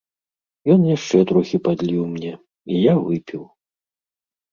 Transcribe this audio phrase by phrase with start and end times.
[0.75, 2.31] Ён яшчэ трохі падліў мне,
[2.71, 3.43] і я выпіў.